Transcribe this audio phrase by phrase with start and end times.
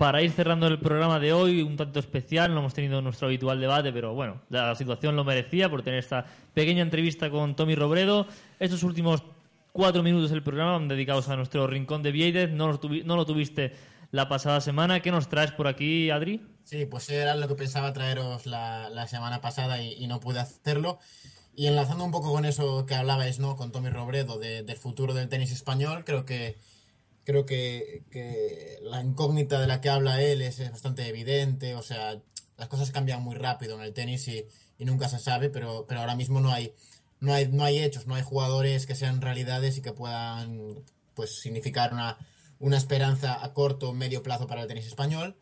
[0.00, 3.60] Para ir cerrando el programa de hoy, un tanto especial, no hemos tenido nuestro habitual
[3.60, 8.26] debate, pero bueno, la situación lo merecía por tener esta pequeña entrevista con Tommy Robredo.
[8.58, 9.22] Estos últimos
[9.72, 12.50] cuatro minutos del programa dedicados a nuestro rincón de Vieides.
[12.50, 13.74] No lo tuviste
[14.10, 15.00] la pasada semana.
[15.00, 16.40] ¿Qué nos traes por aquí, Adri?
[16.64, 20.98] Sí, pues era lo que pensaba traeros la, semana pasada y, no pude hacerlo.
[21.54, 23.54] Y enlazando un poco con eso que hablabais, ¿no?
[23.54, 26.56] Con Tommy Robredo del futuro del tenis español, creo que
[27.24, 32.20] creo que, la incógnita de la que habla él es, bastante evidente, o sea,
[32.56, 34.46] las cosas cambian muy rápido en el tenis y,
[34.78, 36.72] nunca se sabe, pero, pero ahora mismo no hay,
[37.20, 40.76] no, hay, no hay hechos, no hay jugadores que sean realidades y que puedan
[41.14, 42.16] pues significar una,
[42.58, 45.36] una esperanza a corto o medio plazo para el tenis español.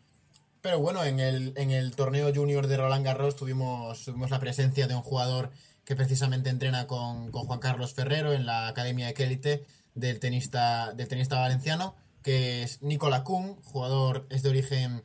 [0.60, 4.88] Pero bueno, en el, en el torneo junior de Roland Garros tuvimos, tuvimos la presencia
[4.88, 5.52] de un jugador
[5.84, 9.64] que precisamente entrena con, con Juan Carlos Ferrero en la Academia de Kelite
[9.98, 15.04] del tenista, del tenista valenciano, que es Nicola Kuhn, jugador, es de origen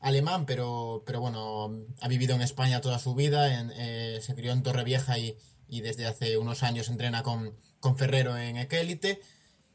[0.00, 4.62] alemán, pero, pero bueno, ha vivido en España toda su vida, eh, se crió en
[4.62, 5.36] Torrevieja y,
[5.68, 9.20] y desde hace unos años entrena con, con Ferrero en Ekélite.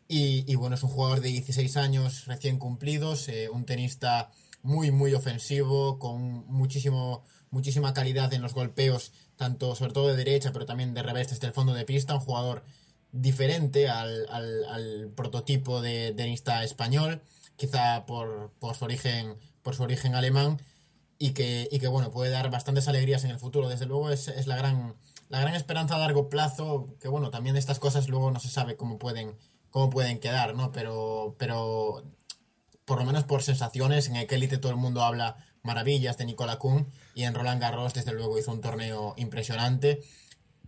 [0.08, 4.30] Y, y, bueno, es un jugador de 16 años recién cumplidos, eh, un tenista
[4.62, 10.52] muy, muy ofensivo, con muchísimo, muchísima calidad en los golpeos, tanto sobre todo de derecha,
[10.52, 12.64] pero también de revés desde el fondo de pista, un jugador
[13.12, 17.22] diferente al, al, prototipo de tenista español,
[17.56, 20.60] quizá por, por, su origen, por su origen alemán,
[21.18, 23.70] y que, y que bueno, puede dar bastantes alegrías en el futuro.
[23.70, 24.96] Desde luego es, es, la, gran,
[25.30, 28.76] la gran esperanza a largo plazo, que bueno, también estas cosas luego no se sabe
[28.76, 29.36] cómo pueden,
[29.70, 30.72] cómo pueden quedar, ¿no?
[30.72, 32.04] Pero, pero
[32.86, 36.88] por lo menos por sensaciones, en Elite todo el mundo habla maravillas de Nicola Kuhn
[37.16, 40.04] y en Roland Garros desde luego hizo un torneo impresionante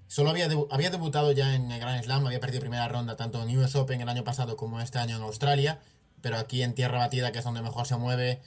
[0.07, 3.57] Solo había, había debutado ya en el Grand Slam, había perdido primera ronda tanto en
[3.57, 5.79] US Open el año pasado como este año en Australia,
[6.21, 8.39] pero aquí en tierra batida, que es donde mejor se mueve,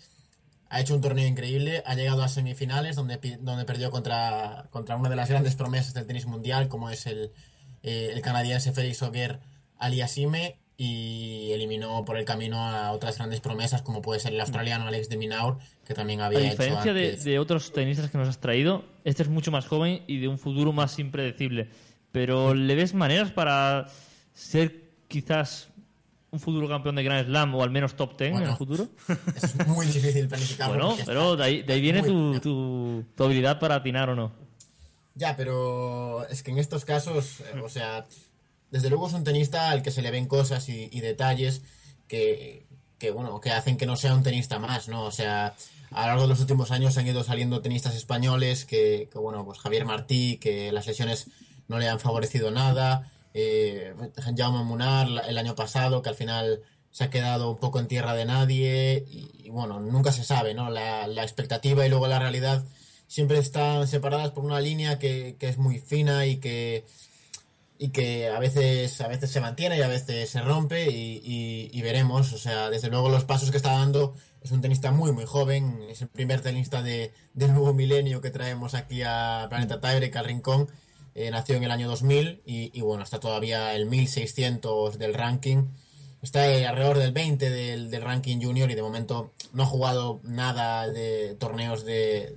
[0.70, 5.10] ha hecho un torneo increíble, ha llegado a semifinales donde, donde perdió contra, contra una
[5.10, 7.32] de las grandes promesas del tenis mundial, como es el,
[7.82, 9.40] eh, el canadiense Félix Auger
[9.78, 14.86] Aliasime, y eliminó por el camino a otras grandes promesas como puede ser el australiano
[14.86, 18.86] Alex de Minaur que también había a diferencia de, otros tenistas que nos has traído
[19.04, 21.68] este es mucho más joven y de un futuro más impredecible.
[22.12, 23.88] Pero le ves maneras para
[24.32, 25.68] ser quizás
[26.30, 28.88] un futuro campeón de Grand Slam o al menos top 10 en el futuro
[29.36, 33.60] es muy difícil planificarlo bueno pero de ahí, de ahí viene tu, tu, tu habilidad
[33.60, 34.32] para atinar o no.
[35.14, 38.06] Ya pero es que en estos casos eh, o sea
[38.70, 41.62] desde luego es un tenista al que se le ven cosas y, detalles
[42.08, 42.66] que,
[43.12, 45.04] bueno, que hacen que no sea un tenista más, ¿no?
[45.04, 45.54] O sea,
[45.90, 49.58] a lo largo de los últimos años han ido saliendo tenistas españoles que, bueno, pues
[49.58, 51.26] Javier Martí, que las lesiones
[51.68, 53.94] no le han favorecido nada, eh,
[54.36, 58.14] Jaume Munar el año pasado, que al final se ha quedado un poco en tierra
[58.14, 60.70] de nadie y, bueno, nunca se sabe, ¿no?
[60.70, 62.64] La, la, expectativa y luego la realidad
[63.06, 66.84] siempre están separadas por una línea que, que es muy fina y que
[67.82, 72.30] y que a veces, a veces se mantiene y a veces se rompe y, veremos.
[72.34, 75.80] O sea, desde luego los pasos que está dando es un tenista muy, muy joven.
[75.88, 80.26] Es el primer tenista de, del nuevo milenio que traemos aquí a Planeta Tiebreak, al
[80.26, 80.68] Rincón.
[81.14, 85.68] Eh, nació en el año 2000 y, bueno, está todavía el 1600 del ranking.
[86.20, 90.86] Está alrededor del 20 del, del, ranking junior y de momento no ha jugado nada
[90.86, 92.36] de torneos de,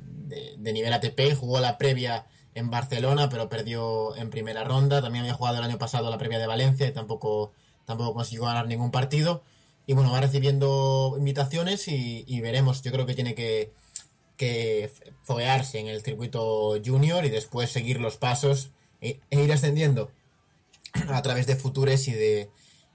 [0.57, 1.35] de nivel ATP.
[1.37, 5.01] Jugó la previa en Barcelona, pero perdió en primera ronda.
[5.01, 7.51] También había jugado el año pasado la previa de Valencia y tampoco,
[7.85, 9.43] tampoco consiguió ganar ningún partido.
[9.85, 12.81] Y bueno, va recibiendo invitaciones y, veremos.
[12.81, 13.71] Yo creo que tiene que,
[14.37, 14.91] que
[15.23, 18.71] foguearse en el circuito junior y después seguir los pasos
[19.01, 20.11] e, e, ir ascendiendo
[21.09, 22.49] a través de futures y de,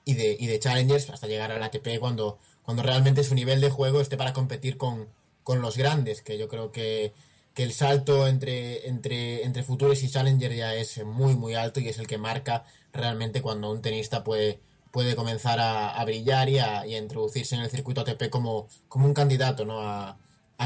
[0.05, 3.71] y de, y de challengers hasta llegar al ATP cuando, cuando realmente su nivel de
[3.71, 5.09] juego esté para competir con,
[5.43, 7.13] con los grandes, que yo creo que
[7.59, 11.89] que el salto entre, entre, entre Futures y Challenger ya es muy, muy alto y
[11.89, 12.63] es el que marca
[12.93, 14.61] realmente cuando un tenista puede,
[14.93, 19.65] puede comenzar a, brillar y a, introducirse en el circuito ATP como, como un candidato
[19.65, 19.81] ¿no?
[19.81, 20.17] a,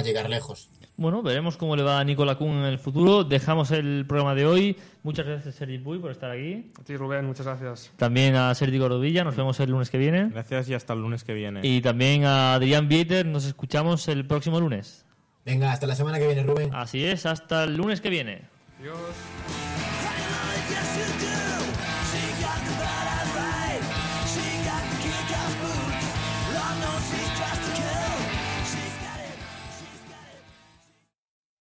[0.05, 0.69] llegar lejos.
[0.99, 3.25] Bueno, veremos cómo le va a Nicola Kuhn en el futuro.
[3.25, 4.77] Dejamos el programa de hoy.
[5.03, 6.73] Muchas gracias, Sergi Puy, por estar aquí.
[6.79, 7.91] A ti, Rubén, muchas gracias.
[7.97, 9.25] También a Sergi Gordovilla.
[9.25, 10.29] Nos vemos el lunes que viene.
[10.29, 11.61] Gracias y hasta el lunes que viene.
[11.63, 13.25] Y también a Adrián Bieter.
[13.25, 15.07] Nos escuchamos el próximo lunes.
[15.45, 16.75] Venga, hasta la semana que viene, Rubén.
[16.75, 18.43] Así es, hasta el lunes que viene.
[18.81, 18.99] Adiós.